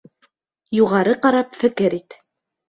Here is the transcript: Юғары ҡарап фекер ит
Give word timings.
Юғары 0.77 1.13
ҡарап 1.27 1.61
фекер 1.61 1.97
ит 2.01 2.19